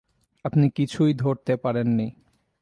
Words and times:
আপনি 0.45 0.65
কিছুই 0.69 1.13
ধরতে 1.13 1.53
পারেন 1.55 1.87
নি। 1.89 2.07